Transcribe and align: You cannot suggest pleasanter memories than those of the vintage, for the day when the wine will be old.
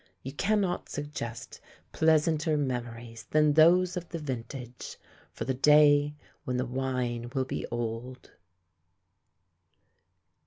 You 0.23 0.33
cannot 0.33 0.89
suggest 0.89 1.61
pleasanter 1.91 2.57
memories 2.57 3.27
than 3.29 3.53
those 3.53 3.95
of 3.95 4.09
the 4.09 4.17
vintage, 4.17 4.97
for 5.31 5.45
the 5.45 5.53
day 5.53 6.15
when 6.43 6.57
the 6.57 6.65
wine 6.65 7.29
will 7.35 7.45
be 7.45 7.67
old. 7.69 8.31